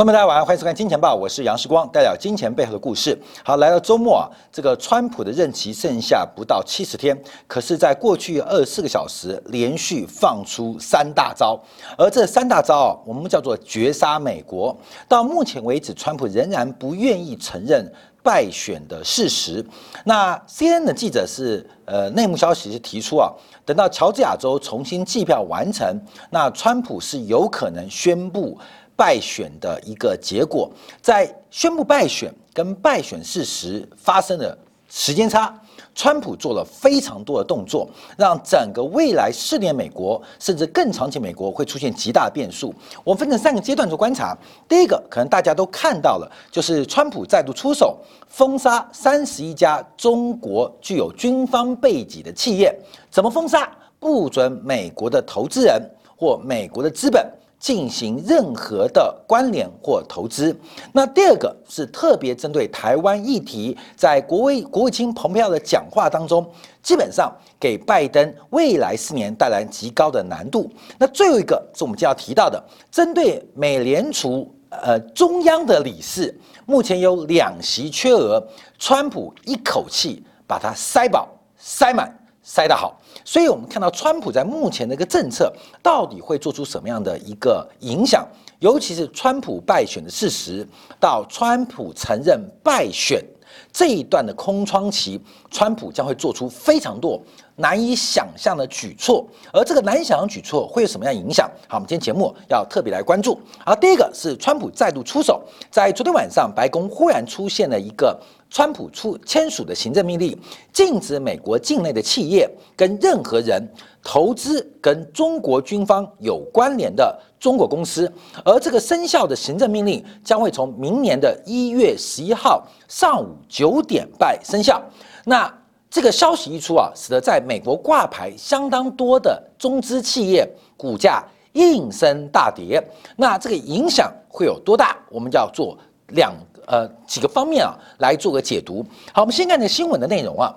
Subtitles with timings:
[0.00, 3.14] 观众们，大家晚上，欢迎收看《金钱报》，我是杨世光，带来金钱背后的故事。
[3.44, 7.14] 好，来到周末啊，这个川普的任期剩下不到七十天，
[7.46, 11.60] 可是，在过去二十四个小时，连续放出三大招，
[11.98, 14.74] 而这三大招啊，我们叫做绝杀美国。
[15.06, 17.86] 到目前为止，川普仍然不愿意承认
[18.22, 19.62] 败选的事实。
[20.06, 23.30] 那 CNN 的记者是呃内幕消息是提出啊，
[23.66, 25.86] 等到乔治亚州重新计票完成，
[26.30, 28.58] 那川普是有可能宣布。
[29.00, 34.56] 败选的一个结果，在宣布败选跟败选事实发生的
[34.90, 35.58] 时间差，
[35.94, 42.74] 川普做了非常多的动作，让整个未来四年美国甚至更长期美国会出现极大的变数。
[43.02, 44.36] 我们分成三个阶段做观察。
[44.68, 52.78] 第一个，可能大家都看到了，就是川普再度出手封杀三十一家中国具有军方背景的企业。
[53.10, 53.66] 怎么封杀？
[53.98, 55.80] 不准美国的投资人
[56.18, 57.26] 或美国的资本。
[57.60, 60.58] 进行任何的关联或投资。
[60.92, 66.44] 那第二个是特别针对台湾议题，在国卫国务卿蓬佩奥的讲话当中，
[66.82, 67.30] 基本上
[67.60, 70.68] 给拜登未来四年带来极高的难度。
[70.98, 78.42] 那最后一个是我们就要提到的，针对美联储呃中央的理事，目前有两席缺额，
[78.78, 82.16] 川普一口气把它塞饱塞满。
[82.42, 88.26] 塞得好，所以我们看到川普在目前的一个政策到底会做出什么样的一个影响，
[88.58, 90.66] 尤其是川普败选的事实，
[90.98, 93.24] 到川普承认败选
[93.72, 97.20] 这一段的空窗期，川普将会做出非常多
[97.56, 101.48] 难以想象的举措，而这个难以想象举措会有什么样影响？
[101.68, 103.38] 好，我们今天节目要特别来关注。
[103.64, 108.18] 好，第一个是川普再度出手，在昨天晚上，白宫忽然出现了一个。
[108.50, 110.36] 川普出签署的行政命令，
[110.72, 113.62] 禁止美国境内的企业跟任何人
[114.02, 118.12] 投资跟中国军方有关联的中国公司，
[118.44, 124.82] 而这个生效的行政命令将会从明年的一月十一号上午九点半生效。
[125.24, 125.52] 那
[125.88, 132.82] 这个消息一出啊，使得在美国挂牌相当多的中资企业股价应声大跌。
[133.16, 134.96] 那这个影响会有多大？
[135.08, 135.78] 我们叫做
[136.08, 136.34] 两。
[136.70, 138.86] 呃，几个方面啊，来做个解读。
[139.12, 140.54] 好，我们先看这新闻的内容啊，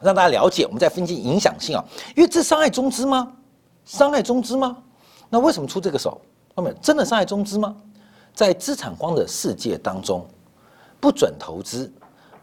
[0.00, 1.84] 让大家了解，我们再分析影响性啊。
[2.16, 3.30] 因为这伤害中资吗？
[3.84, 4.74] 伤害中资吗？
[5.28, 6.18] 那为什么出这个手？
[6.54, 7.76] 后面真的伤害中资吗？
[8.32, 10.26] 在资产荒的世界当中，
[10.98, 11.92] 不准投资，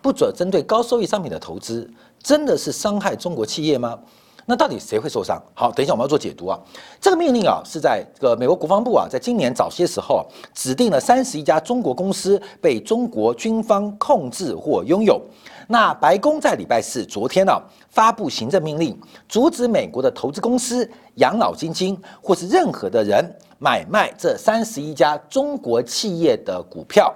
[0.04, 1.92] 不准针对高收益商品的投资，
[2.22, 3.98] 真的是伤害中国企业吗？
[4.50, 5.40] 那到底谁会受伤？
[5.54, 6.60] 好，等一下我们要做解读啊。
[7.00, 15.22] 这个命令啊，是在这个美国国防部啊，在今年早些时候指定了三十一家中国公司被中国军方控制或拥有。
[15.68, 17.62] 那白宫在礼拜四昨天呢，
[17.92, 23.24] 发布行政命令，阻止美国的投资公司、养老基金或是任何的人
[23.60, 27.14] 买卖这三十一家中国企业的股票。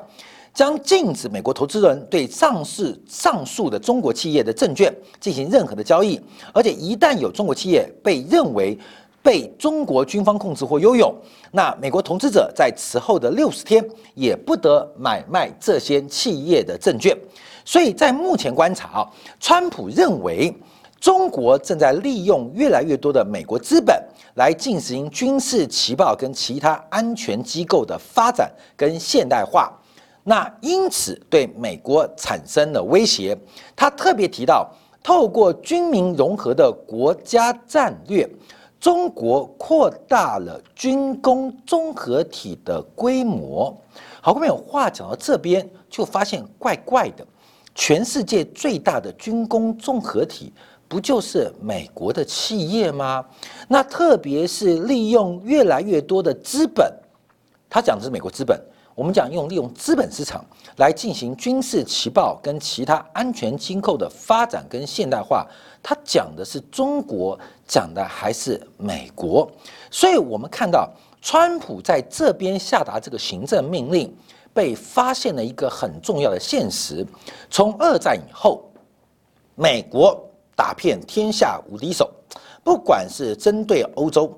[0.53, 6.19] 将禁止美国投资人对上市上述的中国企业的证券进行任何的交易，
[6.53, 8.77] 而且一旦有中国企业被认为
[9.23, 11.15] 被中国军方控制或拥有，
[11.51, 17.17] 那美国投资者在此后的六十天也不得买卖这些企业的证券。
[17.65, 19.09] 所以在目前观察啊，
[19.39, 20.53] 川普认为
[20.99, 24.01] 中国正在利用越来越多的美国资本
[24.35, 29.71] 来进行军事情报跟其他安全机构的发展跟现代化。
[30.23, 33.37] 那因此对美国产生了威胁。
[33.75, 34.71] 他特别提到，
[35.03, 38.29] 透过军民融合的国家战略，
[38.79, 43.75] 中国扩大了军工综合体的规模。
[44.21, 47.25] 好，后面有话讲到这边，就发现怪怪的。
[47.75, 50.53] 全世界最大的军工综合体，
[50.87, 53.25] 不就是美国的企业吗？
[53.67, 56.93] 那特别是利用越来越多的资本，
[57.69, 58.57] 他讲的是美国资本。
[58.95, 60.45] 我们讲用利用资本市场
[60.77, 65.47] 来进行军事情报跟其他安全机构的发展跟现代化，
[65.81, 67.37] 它讲的是中国，
[67.67, 69.49] 讲的还是美国？
[69.89, 70.87] 所以我们看到
[71.21, 74.15] 川普在这边下达这个行政命令，
[74.53, 77.03] 被发现了一个很重要的现实：
[77.49, 78.63] 从二战以后，
[79.55, 80.23] 美国
[80.55, 82.11] 打遍天下无敌手，
[82.63, 84.31] 不管是针对欧洲、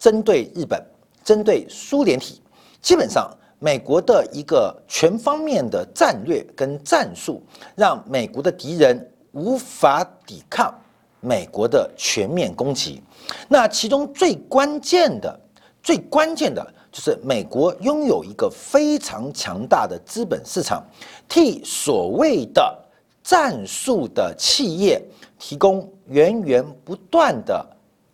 [0.00, 0.84] 针对日本、
[1.22, 2.42] 针对苏联体，
[2.82, 3.30] 基本上。
[3.62, 7.42] 美国的一个全方面的战略跟战术，
[7.76, 10.74] 让美国的敌人无法抵抗
[11.20, 13.02] 美国的全面攻击。
[13.48, 15.38] 那其中最关键的、
[15.82, 20.82] 最关键的就是美国拥有一个非常强大的资本市场，
[21.28, 22.74] 替所谓的
[23.22, 25.02] 战术的企业
[25.38, 27.64] 提供源源不断的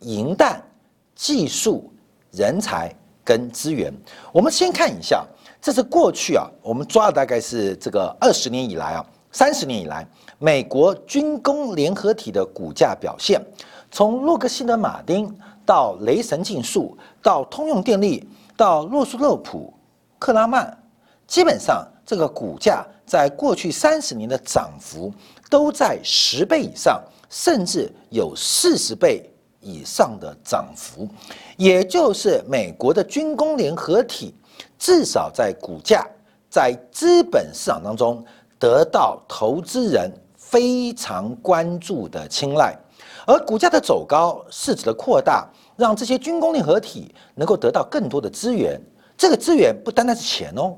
[0.01, 0.61] 银弹、
[1.15, 1.89] 技术、
[2.33, 2.93] 人才
[3.25, 3.95] 跟资源。
[4.33, 5.25] 我们先看一下。
[5.67, 10.07] 这是过去啊，我们抓的大概是这个二十年以来啊，三十年以来，
[10.39, 13.45] 美国军工联合体的股价表现，
[13.91, 15.29] 从洛克希德马丁
[15.65, 19.75] 到雷神竞速，到通用电力，到洛苏勒普
[20.21, 20.73] 克拉曼，
[21.27, 25.13] 基本上这个股价在过去三十年的涨幅
[25.51, 29.29] 都在十倍以上，甚至有四十倍。
[29.63, 31.09] 以上的涨幅，
[31.57, 34.33] 也就是美国的军工联合体，
[34.79, 36.07] 至少在股价
[36.49, 38.25] 在资本市场当中
[38.59, 42.77] 得到投资人非常关注的青睐，
[43.27, 48.81] 而股价的走高、市值的扩大，让这些军工联合体能够得到更多的资源。
[49.17, 50.77] 这个资源不单单是钱哦，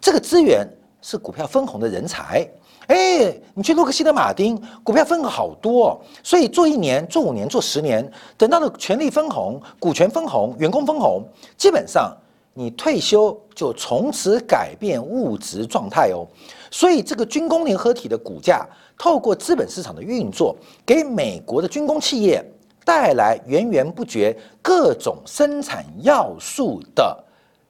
[0.00, 0.68] 这个资源
[1.02, 2.48] 是股票分红的人才。
[2.86, 11.22] 哎，你去洛克希德马丁，股票分红好多，所以做一年、做五年、做十年，等到了权利分红、股权分红、员工分红，
[11.56, 12.16] 基本上
[12.54, 16.26] 你退休就从此改变物质状态哦。
[16.70, 18.66] 所以这个军工联合体的股价，
[18.98, 22.44] 透过资本市场的运作，给美国的军工企业
[22.84, 27.24] 带来源源不绝各种生产要素的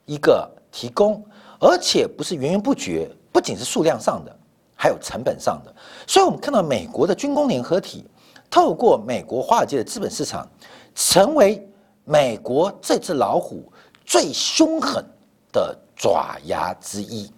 [0.05, 1.23] 一个提供，
[1.59, 4.37] 而且不是源源不绝，不仅是数量上的。
[4.73, 5.71] 还有成本上的，
[6.07, 8.03] 所以我们看到美国的军工联合体，
[8.49, 10.49] 透过美国华尔街的资本市场，
[10.95, 11.63] 成为
[12.03, 13.71] 美国这只老虎
[14.05, 15.05] 最凶狠
[15.51, 17.31] 的爪牙之一。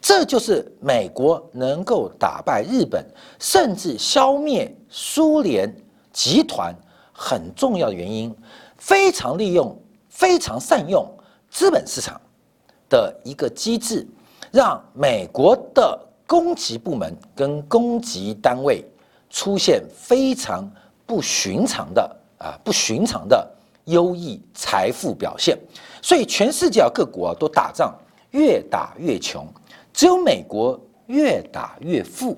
[0.00, 3.04] 这就是美国能够打败日本，
[3.38, 5.74] 甚至消灭苏联
[6.12, 6.74] 集团
[7.12, 8.34] 很重要的原因。
[8.76, 9.76] 非常利用、
[10.08, 11.08] 非常善用
[11.50, 12.20] 资本市场
[12.88, 14.06] 的一个机制，
[14.50, 16.00] 让美国的。
[16.26, 18.82] 攻击部门跟攻击单位
[19.28, 20.68] 出现非常
[21.04, 23.46] 不寻常的啊不寻常的
[23.84, 25.56] 优异财富表现，
[26.04, 27.90] 所以全世界各国都打仗
[28.32, 29.48] 越打越穷，
[29.90, 32.36] 只有美国越打越富，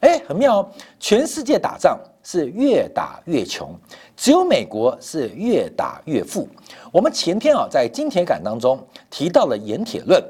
[0.00, 3.78] 哎很妙哦，全世界打仗是越打越穷，
[4.16, 6.48] 只有美国是越打越富。
[6.90, 10.24] 我们前天啊在金铁杆当中提到了盐铁论，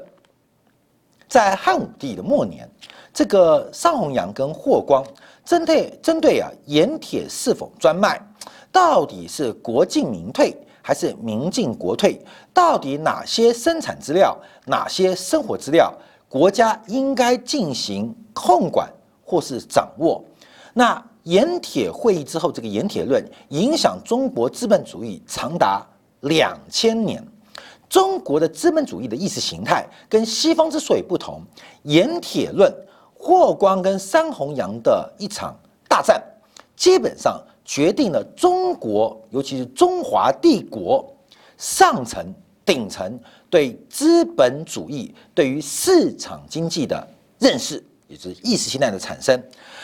[1.29, 2.69] 在汉武帝的末年。
[3.13, 5.01] 这个上弘羊跟霍光
[5.45, 8.19] 针对针对啊盐铁是否专卖，
[8.73, 10.53] 到底是国进民退
[10.83, 12.21] 还是民进国退？
[12.53, 14.37] 到底哪些生产资料、
[14.67, 15.91] 哪些生活资料，
[16.29, 18.87] 国家应该进行控管
[19.25, 20.23] 或是掌握？
[20.73, 25.83] 那盐铁会议之后，这个盐铁论影响中国资本主义长达
[26.19, 27.25] 两千年。
[27.89, 31.41] 中国的资本主义的意识形态跟西方之所以不同，
[31.83, 32.71] 盐铁论。
[33.25, 35.57] 霍光跟桑弘羊的一场
[35.87, 36.21] 大战，
[36.75, 41.05] 基本上决定了中国，尤其是中华帝国
[41.57, 42.33] 上层
[42.65, 43.19] 顶层
[43.49, 47.07] 对资本主义、对于市场经济的
[47.39, 49.41] 认识，也就是意识形态的产生。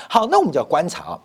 [0.09, 1.19] 好，那我们就要观察啊，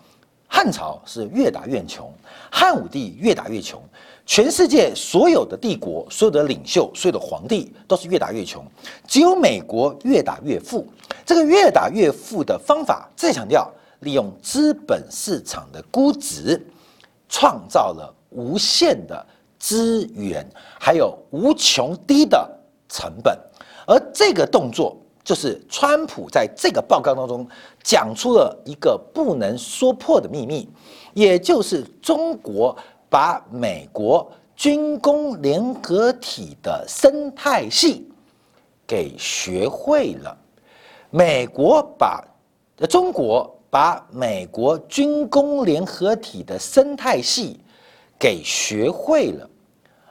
[0.47, 2.13] 汉朝是越打越穷，
[2.51, 3.83] 汉武帝越打越穷。
[4.27, 8.65] 全世界所有的帝国、所有的领袖、所有的皇帝都是越打越穷，
[9.07, 10.87] 只有美国越打越富。
[11.27, 13.71] 这个越打越富的方法，再强调
[14.01, 16.61] 利用资本市场的估值，
[17.29, 19.27] 创造了无限的
[19.59, 20.47] 资源，
[20.79, 22.49] 还有无穷低的
[22.89, 23.39] 成本。
[23.87, 27.47] 而这个动作，就是川普在这个报告当中
[27.83, 30.69] 讲出了一个不能说破的秘密，
[31.13, 32.77] 也就是中国。
[33.11, 38.11] 把美国军工联合体的生态系
[38.85, 40.37] 给学会了，
[41.11, 42.25] 美国把
[42.91, 47.59] 中国把美国军工联合体的生态系
[48.17, 49.51] 给学会了，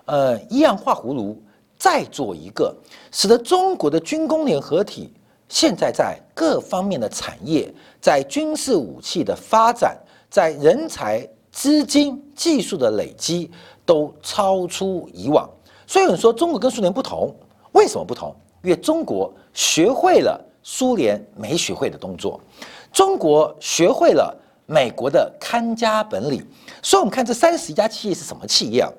[0.03, 1.41] 呃，一样画葫芦
[1.77, 2.75] 再做一个，
[3.09, 5.13] 使得中国的军工联合体
[5.47, 9.97] 现在在各方面的产业，在军事武器的发展，
[10.29, 11.25] 在人才。
[11.49, 13.51] 资金、技术的累积
[13.85, 15.47] 都超出以往，
[15.85, 17.31] 所以有人说中国跟苏联不同，
[17.73, 18.35] 为什么不同？
[18.63, 22.41] 因为中国学会了苏联没学会的动作，
[22.93, 24.33] 中国学会了
[24.67, 26.45] 美国的看家本领，
[26.81, 28.89] 所以我们看这三十一家企业是什么企业啊？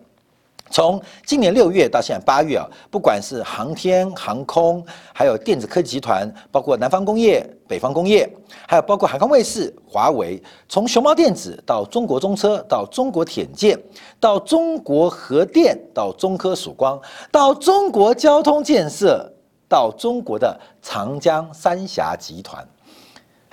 [0.70, 8.28] 从今年六月到现在八月啊，不管是航天航空，还有电子科技集团，包括南方工业、北方工业，
[8.66, 13.78] 还有包括海康卫视、华为，从熊猫电子到中国中车，到中国铁建，
[14.18, 19.30] 到中国核电，到中科曙光，到中国交通建设，
[19.68, 22.66] 到中国的长江三峡集团，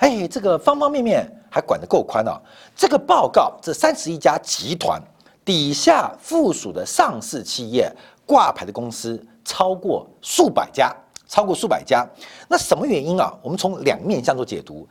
[0.02, 2.36] 哎，这个方方面面还管得够宽啊！
[2.74, 5.00] 这个报告，这三十一家集团。
[5.44, 7.90] 底下附属的上市企业
[8.26, 10.92] 挂牌的公司超过数百家，
[11.28, 12.04] 超过数百家。
[12.48, 13.32] 那什么原因啊？
[13.42, 14.88] 我们从两面向做解读。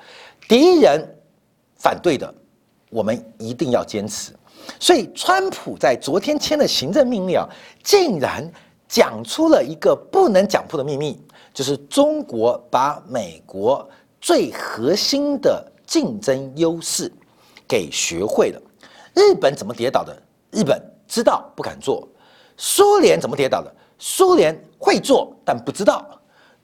[0.47, 1.05] 敌人
[1.75, 2.33] 反对的，
[2.89, 4.33] 我们一定要坚持。
[4.79, 7.45] 所以，川普在昨天签的行政命令啊，
[7.83, 8.49] 竟然
[8.87, 11.21] 讲出了一个不能讲破的秘密，
[11.53, 13.89] 就是中国把美国
[14.21, 17.11] 最核心的竞争优势
[17.67, 18.61] 给学会了。
[19.15, 20.15] 日本怎么跌倒的？
[20.51, 22.07] 日本知道不敢做。
[22.55, 23.73] 苏联怎么跌倒的？
[23.97, 26.07] 苏联会做但不知道。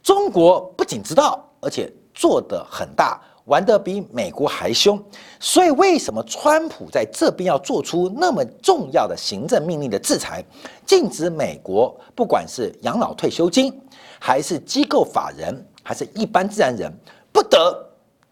[0.04, 3.20] 中国不仅知道，而且做得很大。
[3.46, 5.02] 玩得比美国还凶，
[5.40, 10.44] 所以为什么川普在这边要做出那么重要的行政命令的制裁，
[10.86, 13.74] 禁止美国不管是养老退休金，
[14.20, 16.92] 还是机构法人，还是一般自然人，
[17.38, 17.88] 不得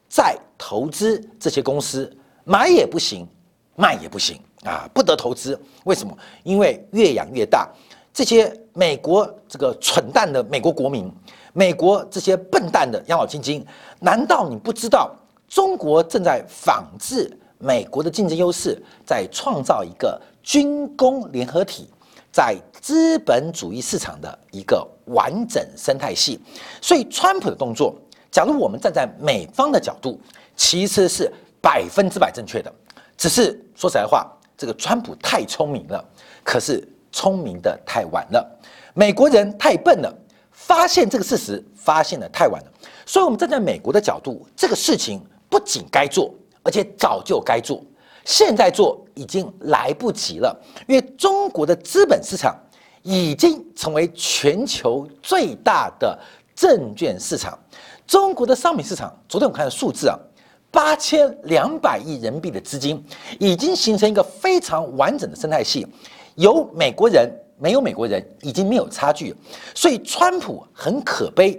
[0.09, 2.11] 再投资这些公司，
[2.43, 3.27] 买也不行，
[3.75, 5.61] 卖也不行啊，不得投资。
[5.83, 6.17] 为什么？
[6.41, 7.69] 因为越养越大，
[8.11, 11.07] 这些美国这个蠢蛋的美国国民。
[11.53, 13.63] 美国这些笨蛋的养老基金，
[13.99, 15.15] 难道你不知道
[15.47, 21.87] 中国正在仿制美国的竞争优势，在创造一个军工联合体，
[22.31, 26.39] 在资本主义市场的一个完整生态系？
[26.81, 27.95] 所以，川普的动作，
[28.35, 30.19] 假如我们站在美方的角度，
[30.57, 32.69] 其实是百分之百正确的。
[33.15, 36.03] 只是说实在话，这个川普太聪明了，
[36.43, 38.59] 可是聪明的太晚了，
[38.93, 40.13] 美国人太笨了。
[40.51, 42.71] 发现这个事实发现的太晚了，
[43.05, 47.81] 所以我们站在美国的角度，这个事情不仅该做，而且早就该做，
[48.25, 50.53] 现在做已经来不及了。
[50.89, 52.53] 因为中国的资本市场
[53.01, 56.19] 已经成为全球最大的
[56.53, 57.59] 证券市场，
[58.07, 60.17] 中国的商品市场，昨天我看的数字啊，
[60.71, 63.03] 八千两百亿人民币的资金
[63.39, 65.87] 已经形成一个非常完整的生态系，
[66.35, 67.31] 有美国人。
[67.57, 69.33] 没有美国人已经没有差距，
[69.73, 71.57] 所以川普很可悲，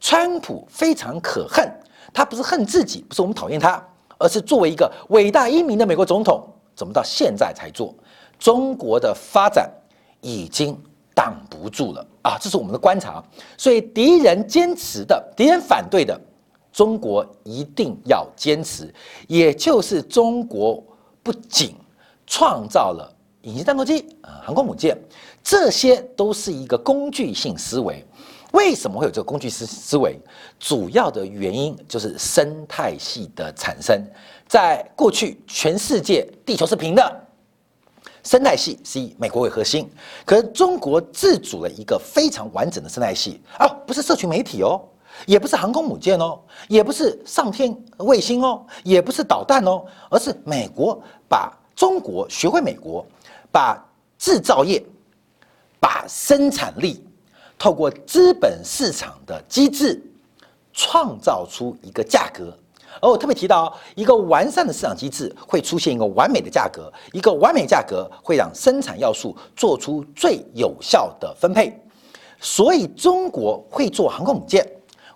[0.00, 1.72] 川普非常可恨。
[2.12, 3.80] 他不是恨自己，不是我们讨厌他，
[4.18, 6.42] 而是作为一个伟大英明的美国总统，
[6.74, 7.94] 怎么到现在才做？
[8.40, 9.70] 中国的发展
[10.20, 10.76] 已经
[11.14, 12.36] 挡不住了啊！
[12.40, 13.22] 这是我们的观察。
[13.56, 16.20] 所以敌人坚持的，敌人反对的，
[16.72, 18.92] 中国一定要坚持。
[19.28, 20.82] 也就是中国
[21.22, 21.74] 不仅
[22.26, 23.12] 创造了。
[23.42, 24.98] 隐形战斗机啊，航空母舰，
[25.40, 28.04] 这些都是一个工具性思维。
[28.52, 30.18] 为什么会有这个工具思思维？
[30.58, 34.02] 主要的原因就是生态系的产生。
[34.48, 37.25] 在过去，全世界地球是平的，
[38.26, 39.88] 生态系是以美国为核心。
[40.24, 44.82] 可是中国自主了一个非常完整的生态系啊，不是社群媒体哦，
[45.24, 53.06] 也不是航空母舰哦，也不是上天卫星哦，也不是导弹哦，而是美国把中国学会美国。
[53.52, 53.82] 把
[54.18, 54.84] 制造业、
[55.80, 57.02] 把生产力
[57.58, 59.98] 透过资本市场的机制
[60.74, 62.54] 创造出一个价格，
[63.00, 71.78] 而我特别提到，一个完善的市场机制会出现一个完美的价格，一个完美价格会让生产要素做出最有效的分配。
[72.40, 74.66] 所以，中国会做航空母舰，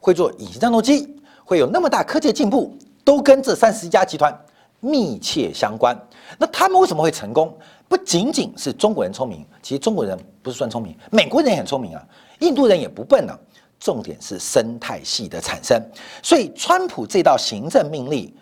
[0.01, 4.35] 会做隐形战斗机，会有那么大科技进步，都跟这三十一家集团
[4.81, 5.95] 密切相关。
[6.39, 7.57] 那他们为什么会成功？
[7.89, 12.03] 不仅仅是中国人聪明，其实中国人不是算聪明，美国人也很聪明啊，
[12.39, 13.39] 印度人也不笨呢。
[13.81, 15.83] 重点是生态系的产生，
[16.23, 18.33] 所以川普这道行政命令，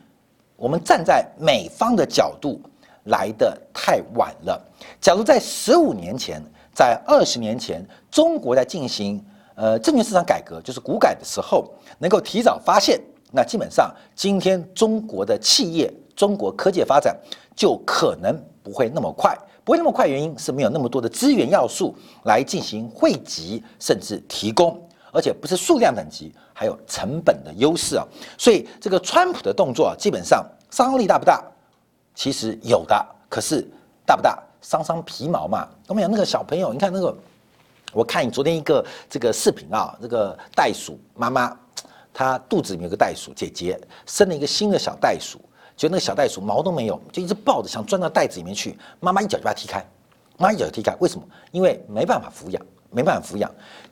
[0.57, 2.61] 我们站在美方的角度
[3.04, 4.61] 来的太晚了。
[5.00, 6.42] 假如在十五年前，
[6.75, 7.80] 在二十年前，
[8.11, 13.00] 中国在进行呃证券市场改革，就是股改的时候，能够提早发现，
[13.33, 17.16] 那基本上今天中国的企业、中国科技发展
[17.57, 18.38] 就可能。
[18.61, 24.78] 不会那么快，不会那么快，原因是没有那么多的资源要素来进行汇集，甚至提供，
[25.12, 28.04] 而且不是数量等级，还有成本的优势啊。
[28.36, 31.42] 所以这个川普的动作啊，基本上伤力大不大？
[32.14, 33.66] 其实有的，可是
[34.04, 34.38] 大不大？
[34.60, 35.68] 伤伤皮毛嘛。
[35.86, 37.16] 我们讲那个小朋友，你看那个，
[37.92, 41.56] 我看你昨天一个这个视频啊，这个袋鼠妈妈，
[42.12, 45.40] 她肚子里面有个袋鼠姐姐，生了一个新的小袋鼠。
[45.76, 49.86] 就那个小袋鼠毛都没有，就一直抱着想钻到袋子里面去，妈妈一脚就把它踢开，
[50.36, 50.92] 妈一脚就踢开。
[50.98, 51.24] 为什么？
[51.52, 52.60] 因为没办法抚养，
[52.90, 53.48] 没办法抚养。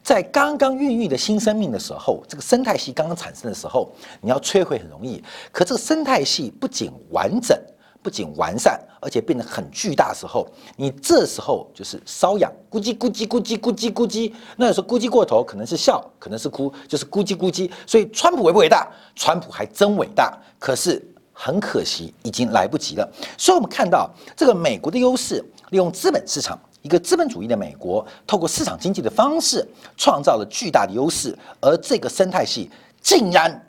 [0.07, 5.21] 在刚刚孕育的新生命的时候，这个生态系刚刚产生的时候，你要摧毁很容易。
[5.51, 7.61] 可这个生态系不仅完整，
[8.05, 10.47] 不仅完善，而且变得很巨大时候，
[10.77, 14.33] 你这时候就是瘙痒，咕叽咕叽咕叽咕叽咕叽。
[14.57, 17.69] 那有时候咕叽过头，可能是笑，可能是哭，就是咕叽咕叽。
[17.85, 18.89] 所以川普伟不伟大？
[19.17, 20.39] 川普还真伟大。
[20.61, 21.05] 可是。
[21.39, 23.07] 很可惜，已经来不及了。
[23.37, 29.67] 所以，我们看到这个美国的优势，利用资本市场，一个资本主义的美国，透过市场经济的方式
[29.97, 33.61] 创造了巨大的优势，而这个生态系竟然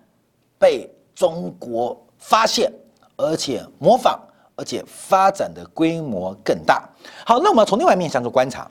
[0.59, 2.71] 被中国发现，
[3.15, 4.19] 而且模仿，
[4.55, 6.87] 而且发展的规模更大。
[7.25, 8.69] 好，那我们从另外一面向做观察，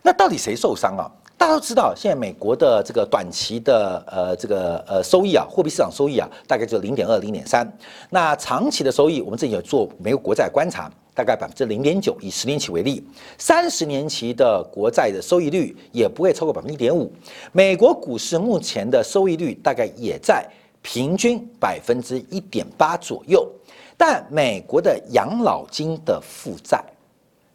[0.00, 1.04] 那到底谁受伤啊？
[1.36, 7.70] 大家都知道，现在美国的这个短期的呃这个呃收益啊，货币市场收益啊，大概就零点二、零点三。
[8.08, 12.16] 那长期的收益，我们这里有做美国国债观察，大概百分之零点九。
[12.20, 13.04] 以十年期为例，
[13.38, 17.12] 三十年期的国债的收益率也不会超过百分之一点五。
[17.50, 20.48] 美国股市目前的收益率大概也在
[20.80, 23.44] 平均百分之一点八左右。
[23.96, 26.80] 但美国的养老金的负债，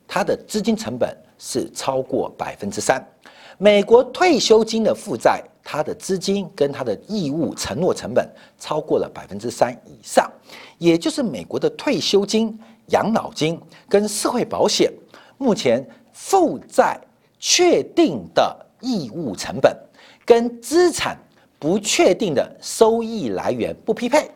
[0.05, 3.01] 它的资金成本是超过百分之三。
[3.58, 8.29] 美国退休金的负债，它的资金跟它的义务承诺成本
[8.60, 10.29] 超过了百分之三以上，
[10.79, 14.92] 也就是美国的退休金、养老金跟社会保险
[15.38, 17.00] 目前负债
[17.40, 19.75] 确定的义务成本
[20.25, 21.18] 跟资产
[21.60, 24.30] 不确定的收益来源不匹配。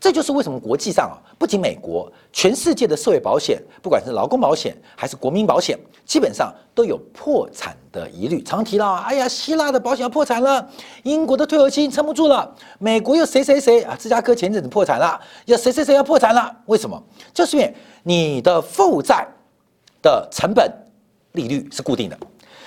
[0.00, 5.76] 这就是为什么国际上啊，不仅美国，全世界的社会保险，不管是劳工保险还是国民保险，
[6.06, 8.40] 基本上都有破产的疑虑。
[8.42, 10.70] 常提到啊，哎呀，希腊的保险要破产了，
[11.02, 16.56] 英国的退休金撑不住了，美国又谁谁谁啊，芝加哥前阵子破产了，要谁谁谁要破产了？
[16.66, 17.02] 为什么？
[17.34, 17.74] 就是因为
[18.04, 19.26] 你的负债
[20.00, 20.72] 的成本
[21.32, 22.16] 利率是固定的，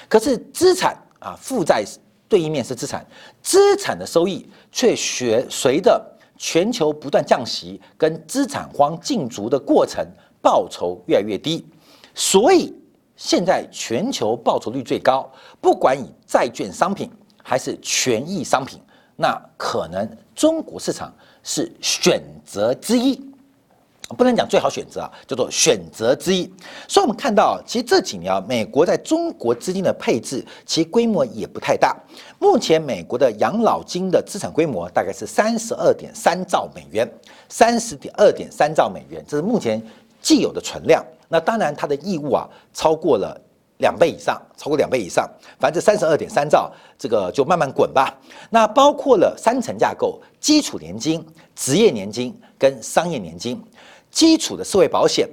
[0.09, 1.81] 可是资产啊，负债
[2.27, 3.05] 对应面是资产，
[3.41, 6.05] 资产的收益却随随着。
[6.43, 10.03] 全球不断降息，跟资产荒进足的过程，
[10.41, 11.63] 报酬越来越低，
[12.15, 12.73] 所以
[13.15, 15.31] 现在全球报酬率最高，
[15.61, 17.11] 不管以债券商品
[17.43, 18.81] 还是权益商品，
[19.15, 23.30] 那可能中国市场是选择之一。
[24.17, 26.51] 不能讲最好选择啊，叫做选择之一。
[26.87, 31.95] 所以，我们看到，其实这几年啊，美国在中国资金的配置，其规模也不太大。
[32.39, 37.09] 目前，美国的养老金的资产规模大概是三十二点三兆美元，
[37.49, 39.81] 三十点二点三兆美元，这是目前
[40.21, 41.03] 既有的存量。
[41.29, 43.39] 那当然，它的义务啊，超过了
[43.77, 45.29] 两倍以上，超过两倍以上。
[45.59, 48.13] 反正三十二点三兆，这个就慢慢滚吧。
[48.49, 53.63] 那包括了三层架构：基础年金、职业年金跟商业年金。
[54.11, 55.27] 基础的社会保险、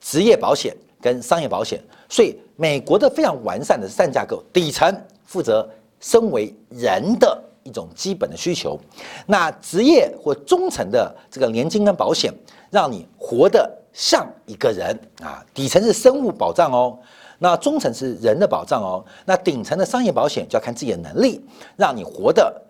[0.00, 4.92] 职业保险跟商业保险，所以美国的非常完善的三架构，底层
[5.24, 5.68] 负责
[6.00, 8.78] 身为人的一种基本的需求，
[9.26, 12.32] 那职业或中层的这个年金跟保险，
[12.70, 16.98] 让你活得像一个人啊，底层是生物保障哦，
[17.38, 21.40] 那中层是人的保障哦，那顶层的商业保险就要看自己的能力，
[21.76, 22.60] 让你活得。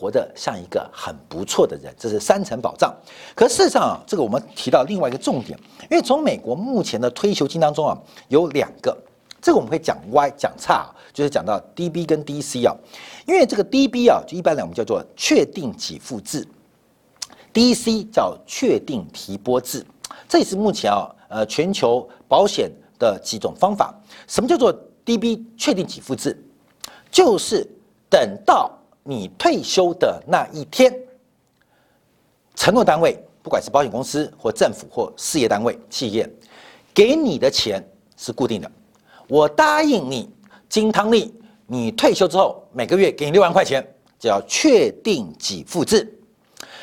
[0.00, 2.90] 活得像一个很不错的人，这是三层保障。
[3.34, 5.58] 可事实上啊，这个我们提到另外一个重点，
[5.90, 8.96] 因为从美国目前的退休金当中啊，有两个，
[9.42, 12.74] 这个我们会讲歪讲差，就是讲到 DB 跟 DC 啊。
[13.26, 16.48] 因为这个 DB 啊，就一般来我们叫做确定给付制
[17.52, 19.84] ，DC 叫确定提拨制，
[20.26, 23.94] 这也是目前啊，呃，全球保险的几种方法。
[24.26, 26.42] 什么叫做 DB 确定给付制？
[27.12, 27.68] 就是
[28.08, 28.70] 等到
[29.02, 30.94] 你退休的那一天，
[32.54, 36.28] 承诺单位不管是保险公司或政府或事业单位企业，
[36.92, 37.82] 给你的钱
[38.16, 38.70] 是固定的。
[39.26, 40.28] 我答应你，
[40.68, 41.34] 金汤力，
[41.66, 43.86] 你退休之后每个月给你六万块钱，
[44.18, 46.16] 叫确定给付制。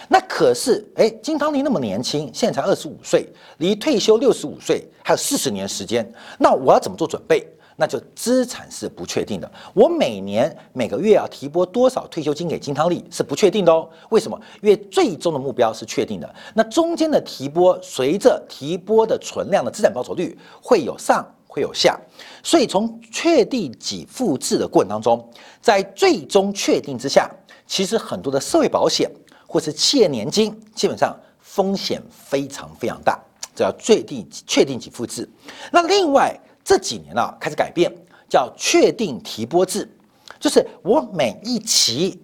[0.09, 3.27] 那可是，哎，金汤力那么年轻，现在才二十五岁，
[3.57, 7.45] 离退休六十五岁还有四十年时间，那我要怎么做准备？
[7.79, 13.87] 那就资产是不确定的，我每年每个月要提拨多少退休金给金汤力是不确定的哦。
[14.09, 14.39] 为什么？
[14.63, 21.95] 因为最终的目标是确定的，那中间的提拨随着提拨的存量的资产报酬率会有上会有下，
[22.41, 25.23] 所以从确定给付制的过程当中，
[25.61, 27.29] 在最终确定之下，
[27.67, 29.07] 其实很多的社会保险
[29.45, 35.29] 或是企业年金基本上风险非常非常大，这叫最定确定给付制。
[35.71, 36.35] 那另外。
[36.67, 37.89] 这几年啊，开始改变，
[38.27, 39.89] 叫确定提拨制，
[40.37, 42.21] 就是我每一期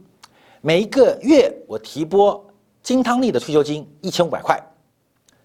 [0.60, 2.46] 每一个月我提拨
[2.82, 4.62] 金汤力的退休金一千五百块，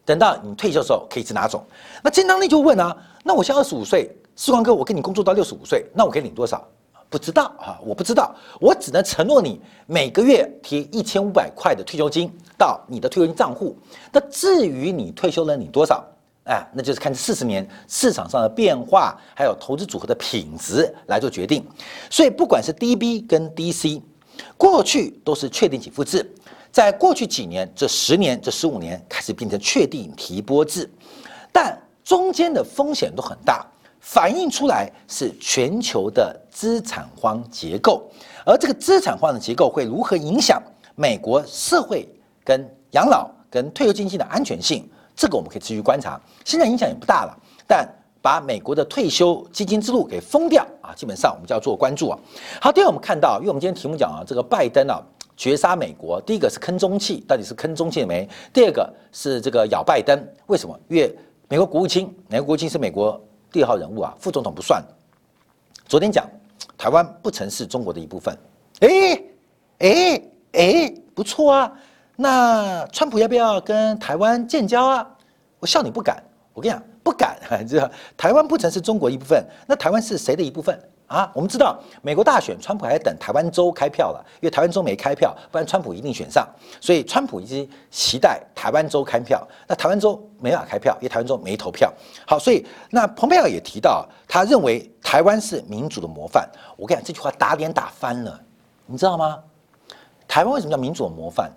[0.05, 1.65] 等到你退休的时候可以直拿走。
[2.03, 6.67] 那金汤力就问啊，那我现在二十五岁，四光哥，我跟你工作到六十五岁，那我可以领多少？
[7.09, 13.79] 不知道啊，我不知道，我只能承诺你每个月提一千五百块的退休金到你的退休金账户。
[14.11, 16.05] 那至于你退休了领多少？
[16.49, 21.63] 哎，那就是看这四十年市场上的变化，还有投资组合的品质来做决定。
[22.11, 24.01] 所以不管是 DB 跟 DC，
[24.57, 26.27] 过去都是确定给付制，
[26.73, 30.91] 在过去几年，这十年、这十五年开始变成确定提拨制，
[31.53, 33.67] 但中间的风险都很大。
[34.01, 38.11] 反映出来是全球的资产荒结构，
[38.47, 40.63] 而这个资产荒的结构会如何影响
[40.95, 42.09] 美国社会
[42.43, 44.89] 跟养老跟退休经济的安全性？
[45.19, 46.19] 这个我们可以持续观察。
[46.45, 47.87] 现在影响也不大了，但
[48.23, 52.19] 把美国的退休基金之路给封掉啊，基本上我们就要做关注啊。
[52.61, 55.03] 好，第二我们看到，因为我们今天题目讲啊，这个拜登啊
[55.37, 58.29] 绝杀美国，第一个是坑中气，到底是坑中气没？
[58.53, 60.79] 第二个是这个咬拜登，为什么？
[60.89, 61.13] 因为
[61.49, 63.21] 美国国务卿，美国国务卿是美国。
[63.51, 64.85] 第二号人物啊，副总统不算。
[65.87, 66.29] 昨天讲
[66.77, 68.39] 台湾不曾是中国的一部分，
[68.81, 69.23] 哎
[69.79, 71.73] 哎哎，不错啊。
[72.21, 75.07] 那川普要不要跟台湾建交啊？
[75.61, 76.21] 我笑你不敢，
[76.53, 77.39] 我跟你讲不敢。
[77.65, 80.77] 这台湾不曾是中国一部分，那台湾是谁的一部分？
[81.07, 86.45] 啊，我们知道美国大选，川普还等台湾州开票了，因为台湾州没开票，不然川普一定选上。
[86.81, 91.95] 所以川普一直期待台湾州开票，那台湾州没法开票，因为台湾州没投票。
[92.27, 96.51] 好，所以那蓬佩奥也提到，他认为台湾是民主的模范。
[96.77, 98.41] 我跟你讲，这句话打脸打翻了，
[98.87, 99.39] 你知道吗？
[100.27, 101.49] 台湾为什么叫民主的模范？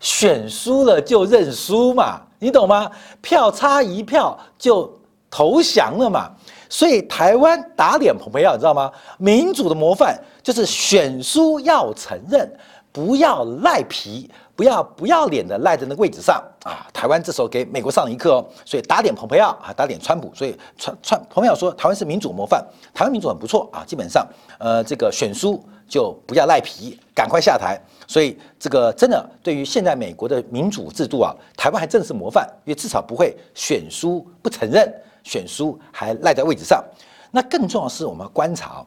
[0.00, 2.90] 选输了就认输嘛，你懂吗？
[3.20, 4.90] 票差一票就
[5.30, 6.30] 投降了嘛。
[6.68, 8.90] 所以台湾打脸蓬佩奥，你知道吗？
[9.18, 12.50] 民主的模范就是选输要承认，
[12.92, 16.86] 不要赖皮，不要不要脸的赖在那个位置上啊！
[16.92, 18.46] 台湾这时候给美国上了一课哦。
[18.62, 20.30] 所以打脸蓬佩奥啊，打脸川普。
[20.34, 23.82] 所以川川蓬佩奥说台湾是民主模范，台湾民主很不错啊。
[23.86, 27.80] 基本上，呃，这个选书就不要赖皮，赶快下台。
[28.06, 34.92] 所以这个真的对于现在美国的民主制度啊，台湾还真是模范，因为至少不会选书不承认。
[35.24, 36.84] 选书还赖在位置上，
[37.30, 38.84] 那更重要的是我们观察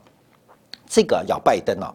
[0.88, 1.91] 这个要拜登啊。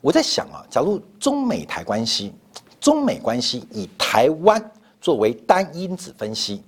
[0.00, 2.32] 我在想啊，假如中美台关系，
[2.80, 6.62] 中美关系以台湾作为单因子分析，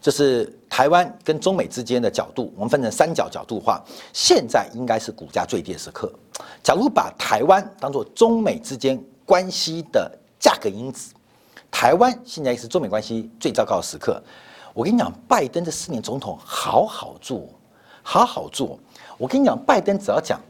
[0.00, 3.82] 就是台湾跟中美之间的角度，我们分成三角角度化，
[4.12, 6.12] 现在应该是股价最低的时刻。
[6.62, 11.12] 假如把台湾当做中美之间关系的价格因子，
[11.70, 14.22] 台湾现在是中美关系最糟糕的时刻。
[14.74, 17.48] 我跟你讲，拜登这四年总统好好做，
[18.02, 18.78] 好好做。
[19.16, 20.40] 我跟你讲，拜登只要讲，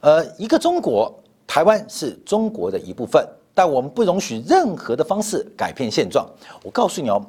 [0.00, 1.14] 呃，一个中国，
[1.46, 3.24] 台湾是中国的一部分，
[3.54, 6.26] 但我们不容许任何的方式改变现状。
[6.62, 7.20] 我告诉你哦，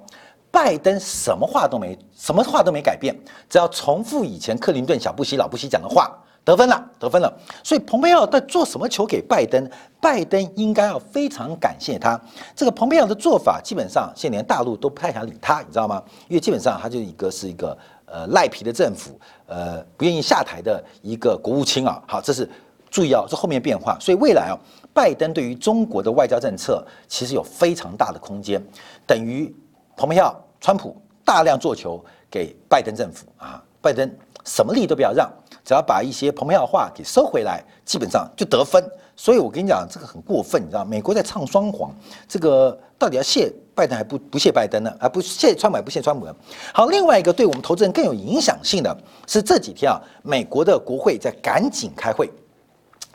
[0.49, 3.15] 拜登什么话都没，什么话都没改变，
[3.49, 6.11] 只要重复以前克林顿、小布希、老布希讲的话。
[6.43, 7.31] 得分了，得分了。
[7.63, 9.69] 所以蓬佩奥在做什么球给拜登？
[10.01, 12.19] 拜登应该要非常感谢他。
[12.55, 16.01] 这个蓬佩奥的做法，基本上现在连大陆都不太想理他，你知道吗？
[16.27, 19.11] 因为基本上他就一个是一个呃赖皮的政府，
[19.45, 22.01] 呃不愿意下台的一个国务卿啊。
[22.07, 22.49] 好，这是
[22.89, 23.95] 注意哦，这后面变化。
[23.99, 24.57] 所以未来啊，
[24.93, 28.61] 拜登对于中国的外交政策其实有非常大的空间，
[29.07, 29.53] 等于
[29.95, 34.09] 蓬佩奥、川普大量做球给拜登政府啊，拜登
[34.45, 35.31] 什么利都不要让。
[35.63, 38.83] 只要把一些蓬佩奥话给收回来，基本上就得分。
[39.15, 41.93] 所以我跟你讲，这个很过分，你知道美国在唱双簧，
[42.27, 44.91] 这个到底要谢拜登还不不谢拜登呢？
[44.99, 46.25] 而不谢川普还不谢川普？
[46.73, 52.27] 好，另外一个对我们投资人更有影响性的是这几天啊，美国的国会在赶紧开会，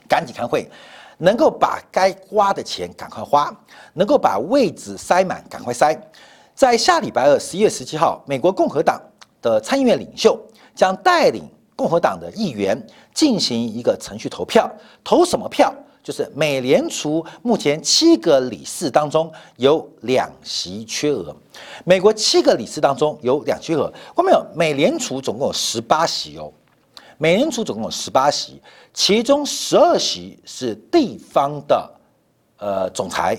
[0.08, 0.70] 赶紧开会，
[1.18, 3.54] 能够把该花的钱赶快花，
[3.94, 5.94] 能够把位置塞满赶快塞。
[6.54, 9.00] 在下礼拜二十一月十七号，美国共和党
[9.42, 10.38] 的参议院领袖
[10.74, 11.42] 将带领。
[11.78, 14.66] 共和党的议员进行一个程序投票，
[15.04, 15.70] 投什么票？
[16.02, 21.36] 就是美联储目前七个理事当中有两席缺额。
[21.84, 24.42] 美国七个理事当中有两缺额，看没有？
[24.54, 26.50] 美联储总共有十八席哦，
[27.18, 28.60] 美联储总共有十八席，
[28.92, 31.90] 其中十二席是地方的
[32.58, 33.36] 呃总裁，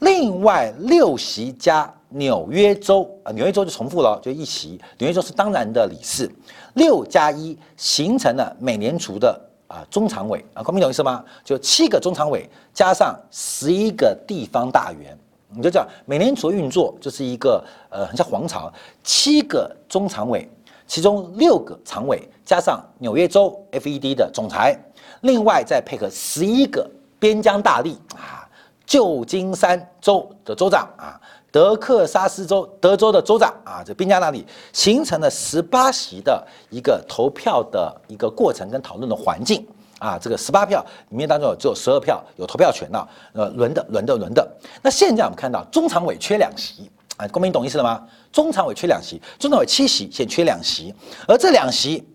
[0.00, 1.92] 另外六席加。
[2.12, 4.70] 纽约州啊，纽约州就重复了，就一席。
[4.98, 6.28] 纽约州是当然的理事，
[6.74, 11.24] 六加一形成了美联储的啊中常委啊，明懂意思吗？
[11.44, 15.16] 就七个中常委加上十一个地方大员，
[15.50, 18.72] 你就讲美联储运作就是一个呃很像皇朝，
[19.04, 20.50] 七个中常委，
[20.90, 24.76] 其中六个常委加上纽约州 FED 的总裁，
[25.20, 26.84] 另外再配合十一个
[27.16, 28.42] 边疆大吏啊，
[28.84, 31.14] 旧金山州的州长啊。
[31.52, 39.64] 德克萨斯州德州的州长啊，这边疆那里形成了十八席的一个投票的一个过程跟讨论的环境
[40.00, 44.44] 啊，这个十八票里面当中有只有十二票有投票权的，呃，轮的轮的轮的。
[44.82, 48.02] 那现在我们看到中常委缺两席啊，公民懂意思了吗？
[48.32, 50.94] 中常委缺两席，中常委七席，现缺两席，
[51.28, 52.06] 而这两席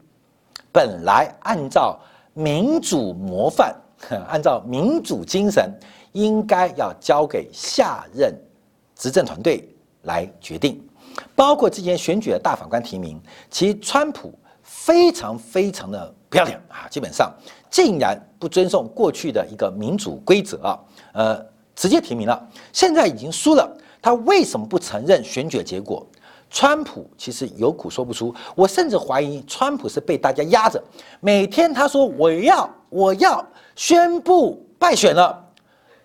[0.71, 1.99] 本来按照
[2.33, 3.75] 民主模范，
[4.27, 5.71] 按照民主精神，
[6.13, 8.33] 应该要交给下任。
[8.97, 9.67] 执政团队
[10.03, 10.81] 来决定，
[11.35, 16.87] 包括之前选举的大法官提名，其川普非常非常的不要脸啊！
[16.89, 17.29] 基本上
[17.69, 20.79] 竟然不遵守过去的一个民主规则啊，
[21.11, 23.69] 呃，直接提名了，现在已经输了，
[24.05, 26.05] 他为什么不承认选举结果？
[26.51, 30.79] 川普其实有苦说不出，我甚至怀疑川普是被大家压着，
[31.19, 33.43] 每天他说我要我要
[33.75, 35.43] 宣布败选了，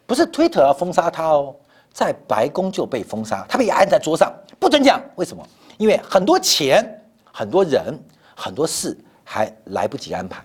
[0.06, 1.54] 不是推特要封杀他哦，
[1.92, 5.46] 在白宫就被封杀，他被按在桌上不准讲，为什么？
[5.76, 8.02] 因为很多钱、很多人、
[8.34, 10.42] 很多事还来不及安排，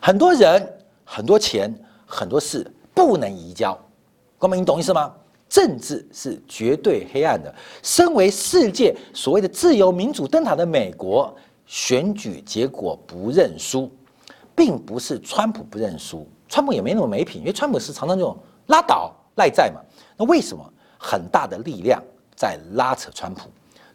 [0.00, 0.66] 很多人、
[1.04, 3.78] 很多钱、很多事不能移交，
[4.38, 5.12] 光明，你懂意思吗？
[5.48, 7.54] 政治是绝对黑暗的。
[7.82, 11.34] 身为世界所谓的自由民主灯塔的美国，
[11.66, 13.90] 选举结果不认输，
[14.54, 19.80] 并不是川普不认输，川普也没那么没品，因为川普是常常这种拉倒赖在嘛。
[20.16, 22.02] 那为什么很大的力量
[22.34, 23.48] 在拉扯川普？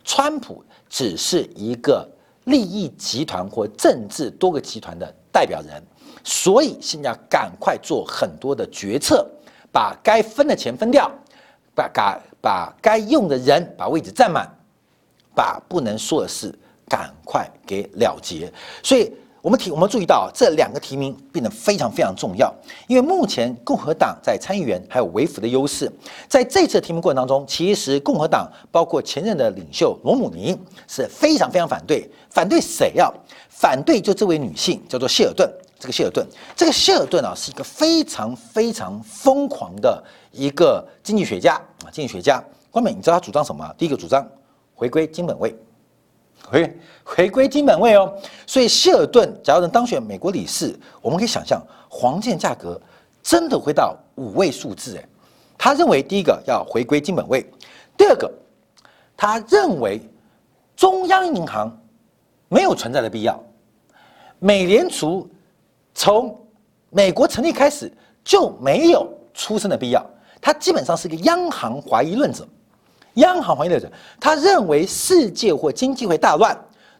[0.03, 2.09] 川普只是一个
[2.45, 5.81] 利益集团或政治多个集团的代表人，
[6.23, 9.29] 所以现在赶快做很多的决策，
[9.71, 11.11] 把该分的钱分掉。
[11.73, 14.49] 把该把该用的人把位置占满，
[15.34, 16.53] 把不能说的事
[16.88, 18.51] 赶快给了结。
[18.84, 22.53] 所以，我们提我们注意到这两个提名变得非常非常重要，
[22.88, 25.91] 因为目前共和党在参议员还有维辅的优势，
[26.27, 30.57] 在这次提名过程当中，其实共和党包括前任的领袖罗姆尼
[30.88, 33.12] 是非常非常反对，反对谁啊？
[33.49, 35.49] 反对就这位女性叫做谢尔顿。
[35.79, 36.23] 这个谢尔顿，
[36.55, 42.43] 这个谢尔顿啊，是一个非常非常疯狂的一个经济学家啊，经济学家。
[42.69, 43.73] 关美，你知道他主张什么？
[43.77, 44.25] 第一个主张
[44.73, 45.55] 回归金本位，
[46.43, 48.17] 回回归金本位哦。
[48.47, 52.79] 所以希尔顿假如能当选美国理事，我们可以想象黄金价格
[53.21, 55.05] 真的会到五位数字哎。
[55.57, 57.45] 他认为第一个要回归金本位，
[57.97, 58.31] 第二个
[59.17, 60.01] 他认为
[60.75, 61.69] 中央银行
[62.47, 63.37] 没有存在的必要，
[64.39, 65.29] 美联储。
[65.93, 66.39] 从
[66.89, 67.91] 美国成立开始
[68.23, 70.09] 就没有出生的必要，
[70.41, 72.45] 他基本上是一个央行怀疑论者。
[73.15, 76.58] 央行怀疑论者，他认为世界或经济会大乱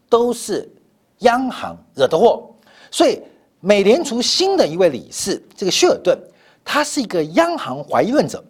[0.08, 0.70] 都是
[1.18, 2.48] 央行惹的祸。
[2.90, 3.20] 所以，
[3.60, 6.18] 美联储新的一位理事这个希尔顿，
[6.64, 8.44] 他是一个央行怀疑论者。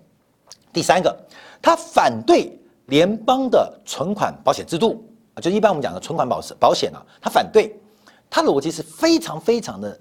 [0.73, 1.17] 第三个，
[1.63, 7.75] 他反对联邦的存款保险制度啊，就一般我们讲的存款保险保险啊，他反对。
[8.29, 9.99] 他的逻辑是非常非常的。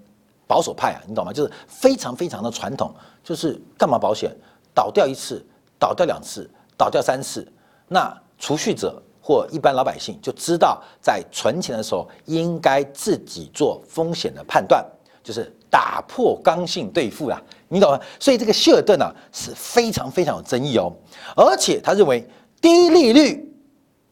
[0.47, 1.32] 保守派啊，你懂吗？
[1.32, 4.36] 就是非常非常的传统，就是干嘛保险
[4.73, 5.45] 倒掉一次，
[5.79, 7.45] 倒掉两次，倒掉三次，
[7.88, 14.84] 那储蓄者或一般老百姓就知道在存钱的时候应该自己做风险的判断，
[15.23, 17.99] 就是打破刚性兑付啊，你懂吗？
[18.19, 20.91] 所以这个希尔顿呢是非常非常有争议哦，
[21.36, 22.27] 而且他认为
[22.60, 23.47] 低利率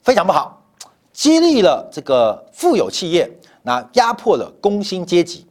[0.04, 0.64] 非常不好，
[1.12, 3.30] 激励了这个富有企业，
[3.64, 5.46] 那压迫了工薪阶级。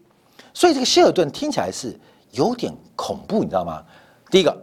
[0.55, 1.99] 所以这个希尔顿听起来是
[2.33, 3.85] 有点恐怖，你知道吗？
[4.31, 4.57] 第一个，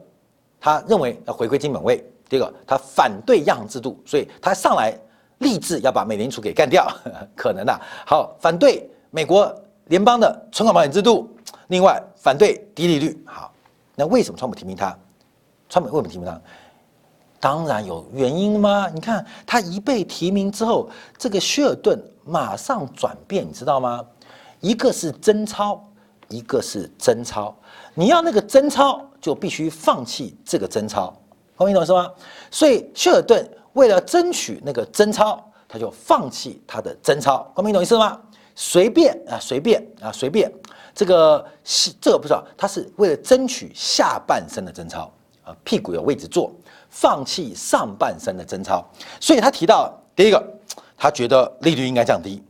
[0.65, 1.95] 他认为要回归金本位；
[2.27, 4.91] 第二个，他反对央行制度，所以他上来
[5.37, 6.91] 立志要把美联储给干掉，
[7.37, 7.81] 可能的。
[8.03, 9.55] 好，反对美国
[9.89, 11.29] 联邦的存款保险制度，
[11.67, 13.23] 另外反对低利率。
[13.27, 13.53] 好，
[13.93, 14.97] 那为什么川普提名他？
[15.69, 16.41] 川普为什么提名他？
[17.39, 18.89] 当然有原因吗？
[18.91, 24.03] 你看他一被提名之后，这个希尔顿马上转变，你知道吗？
[24.61, 25.79] 一个是真钞，
[26.27, 27.55] 一个是真钞。
[27.93, 31.11] 你要那个真钞，就必须放弃这个真钞，
[31.57, 32.11] 懂我意思吗？
[32.51, 38.21] 所以希尔顿为了争取那个真钞，他就放弃他的真钞，光明懂意思吗？
[38.53, 40.47] 随便啊，随便啊，随便。
[40.93, 45.11] 这个是这个不知道，他是为了争取下半身的真钞
[45.43, 46.53] 啊，屁股有位置坐，
[46.87, 48.85] 放弃上半身的真钞。
[49.19, 50.39] 所以他提到第一个，
[50.95, 52.43] 他觉得利率应该降低，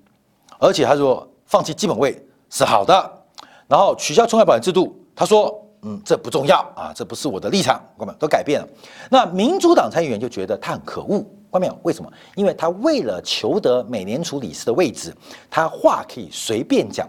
[0.60, 1.26] 而且他说。
[1.48, 3.24] 放弃基本位是好的，
[3.68, 8.68] 然后取消存款保险制度，他说，嗯，这不重要啊，这不是我的立场，官们都改变了。
[9.10, 11.80] 那民主党参议员就觉得他很可恶，官没有？
[11.84, 12.12] 为什么？
[12.36, 15.16] 因为他为了求得美联储理事的位置，
[15.48, 17.08] 他话可以随便讲。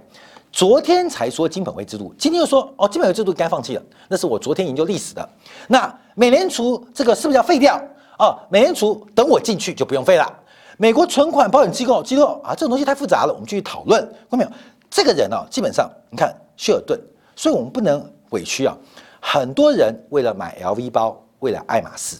[0.53, 3.83] 昨天才说金本位制度，今天又说哦，金本位制度该放弃了。
[4.09, 5.27] 那是我昨天研究历史的。
[5.69, 7.79] 那美联储这个是不是要废掉？
[8.19, 10.31] 哦，美联储等我进去就不用废了。
[10.79, 14.03] 美国存款保险机构机构啊，这种东西太复杂了，我们继续讨论。
[14.03, 14.51] 看到没有？
[14.91, 16.99] 这个人啊，基本上你看希尔顿，
[17.35, 18.77] 所以我们不能委屈啊。
[19.21, 22.17] 很多人为了买 LV 包，为了爱马仕，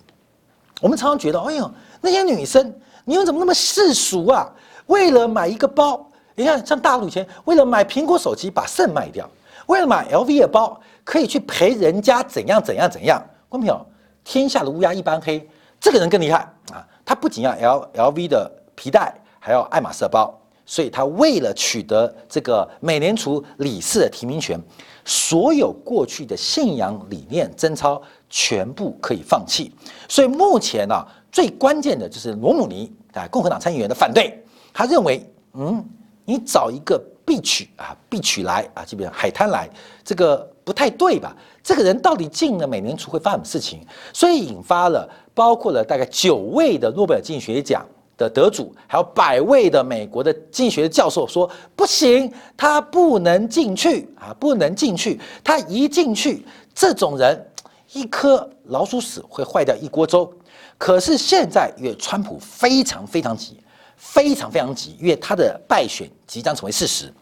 [0.81, 4.51] 我们常常觉得，哎呦，那些女生，你们怎么那么世俗啊？
[4.87, 9.29] 为了买一个包，你看像大陆以前为了买苹果手机把肾卖掉，
[9.67, 13.19] 为了买 LV 的包可以去陪人家怎样怎样怎样。
[13.51, 13.87] 看到没有？
[14.25, 15.49] 天下的乌鸦一般黑，
[15.81, 16.39] 这个人更厉害
[16.73, 16.85] 啊！
[17.05, 24.61] 他不仅要 L L V 的皮带，还要爱马仕包，所以他为了取得这个美联储理事的提名权，
[25.07, 29.73] 所有过去的信仰理念贞操全部可以放弃。
[30.09, 34.43] 所以目前呢，最关键的就是罗姆尼啊，共和党参议员的反对，
[34.75, 35.83] 他认为，嗯，
[36.25, 39.71] 你找一个必取啊，必取来啊，基本上海滩来，
[40.05, 41.35] 这个不太对吧？
[41.63, 43.81] 这个人到底进了美联储会发生什么事情？
[44.13, 47.87] 所以引发了包括了大概九位的诺贝尔经济学奖。
[48.17, 55.21] 的得主，还有百位的美国的经济学教授说不行，他不能进去啊，不能进去。
[55.45, 57.47] 他一进去，这种人
[57.93, 60.33] 一颗老鼠屎会坏掉一锅粥。
[60.79, 63.59] 可是现在，因为川普非常非常急，
[63.97, 67.13] 非常非常急，因为他的败选即将成为事实。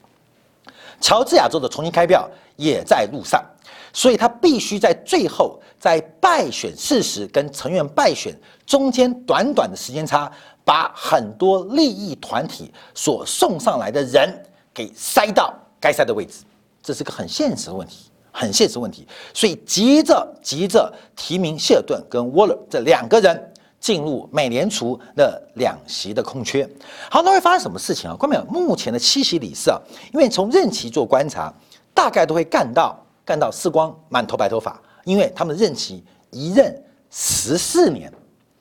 [1.01, 3.45] 乔治亚州的重新开票也在路上，
[3.93, 10.31] 所以他必须在最后，在败选事实跟成员败选中间短短的时间差。
[10.65, 14.33] 把很多利益团体所送上来的人
[14.73, 16.43] 给塞到该塞的位置，
[16.83, 19.07] 这是个很现实的问题，很现实问题。
[19.35, 26.67] 所以急着急着提名谢尔顿跟沃勒这两个人进入美联储的两席的空缺。
[27.11, 28.17] 好，那会发生什么事情啊？
[28.17, 29.79] 关众目前的七席理事啊，
[30.15, 31.53] 因为从任期做观察，
[31.93, 38.11] 大概都会干到干到四光满头白头发，因为他们任期一任十四年，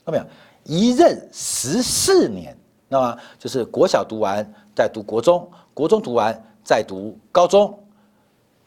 [0.06, 0.26] 看到没有？
[0.64, 4.46] 一任十四年，那么就是国小读完
[4.76, 7.78] 再读国中，国中读完再读高中，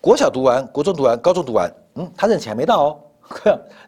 [0.00, 3.00] 国小读完，国中读完，高中读完，嗯，他任期还没到哦，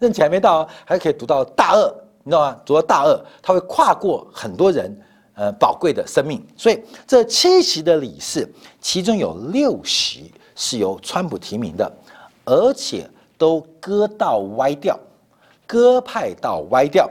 [0.00, 2.60] 任期还没到哦，还可以读到大二，你知道吗？
[2.64, 5.00] 读到大二，他会跨过很多人，
[5.34, 6.42] 呃，宝贵的生命。
[6.56, 11.92] 所以这七席的理事，其中有六席是由川普提名的，
[12.46, 14.98] 而且都割到歪掉，
[15.66, 17.08] 割派到歪掉。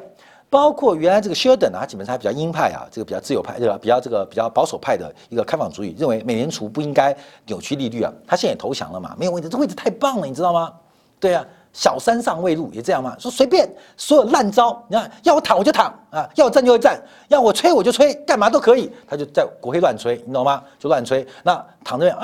[0.50, 3.78] 包括原来这个休尔顿啊，基本上还比较鹰派啊，这个比较自由派，对吧？
[3.82, 8.12] 比较这个比较保守派的一个开放主义，认为美联储不应该扭曲利率啊。
[8.26, 10.72] 他现在也投降了嘛，没有问题，这位置太棒了，你知道吗？
[11.20, 20.64] 对啊，小三上位路也这样嘛，说随便所有烂招，你看要我躺我就躺啊，要我站就会站，要我吹我就吹，干嘛都可以，他就在国会乱吹，你懂吗？
[20.80, 22.24] 就乱吹，那躺着啊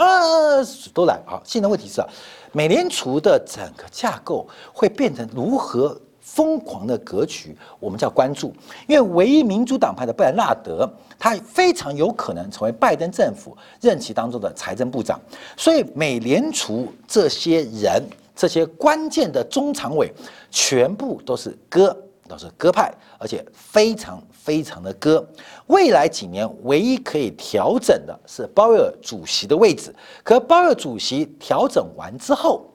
[0.94, 1.42] 都来啊。
[1.44, 2.08] 现在问题是啊，
[2.54, 6.00] 美联储的整个架构会变成如何？
[6.24, 8.52] 疯狂的格局，我们叫关注，
[8.88, 15.20] 因为唯一民主党派的布莱纳德，他非常有可能成为拜登政府任期当中的财政部长，
[15.58, 18.02] 所以美联储这些人，
[18.34, 20.12] 这些关键的中常委，
[20.50, 21.96] 全部都是鸽，
[22.28, 25.24] 都是鸽派，而且非常非常的鸽。
[25.68, 32.66] 未来几年，唯一可以调整的是鲍威尔主席的位置，可鲍威尔主席调整完之后，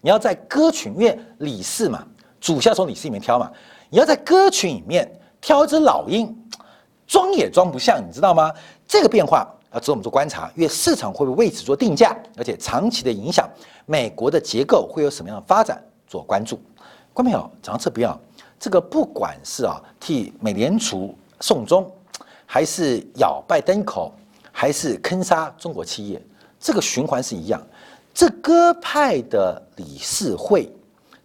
[0.00, 2.04] 你要在歌群，因为理事嘛。
[2.44, 3.50] 主要从理事里面挑嘛，
[3.88, 6.30] 你要在歌群里面挑一只老鹰，
[7.06, 8.52] 装也装不像，你知道吗？
[8.86, 13.48] 这个变化要值得我们做观察，因为市场会不会为此做定价，而且长期的影响，
[13.86, 16.60] 美国的结构会有什么样的发展做关注。
[17.14, 17.50] 关朋友？
[17.62, 18.20] 讲到这边啊，
[18.60, 21.90] 这个不管是啊替美联储送终，
[22.44, 24.12] 还是咬拜登口，
[24.52, 26.20] 还是坑杀中国企业，
[26.60, 27.58] 这个循环是一样。
[28.12, 30.70] 这鸽派的理事会。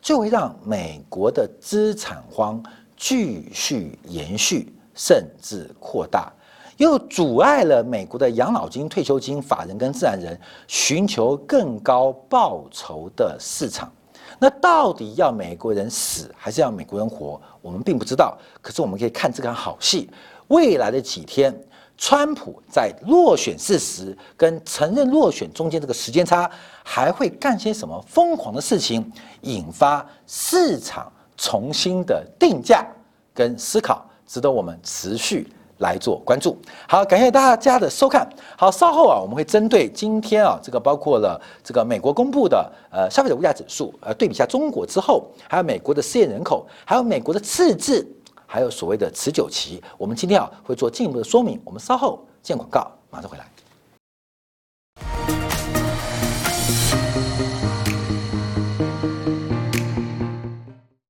[0.01, 2.61] 就会让美国的资产荒
[2.95, 6.31] 继续延续，甚至扩大，
[6.77, 13.91] 又阻碍了美国的养老金、退休金法人跟自然人寻求更高报酬的市场。
[14.37, 17.39] 那到底要美国人死，还是要美国人活？
[17.61, 18.37] 我们并不知道。
[18.61, 20.09] 可是我们可以看这场好戏，
[20.47, 21.53] 未来的几天。
[22.01, 26.49] 川普在落选事实跟承认落选中间这个时间差，
[26.81, 32.87] 还会干些什么疯狂的事情，引发市场重新的定价
[33.33, 36.57] 跟思考，值得我们持续来做关注。
[36.87, 38.27] 好，感谢大家的收看。
[38.57, 48.07] 好，稍后啊，我们会针对今天啊，这个包括了这个美国公布的呃消费者物价指数，呃对比一下中国之后，还有美国的失业人口，还有美国的赤字。
[48.51, 51.61] 还有所谓的持久期，我们今天啊会做进一步的说明。
[51.63, 53.45] 我们稍后见广告，马上回来。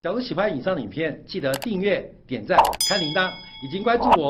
[0.02, 2.60] 假如喜欢以上影片，记得订阅、点赞、
[2.90, 3.32] 开铃铛，
[3.64, 4.30] 已经关注我。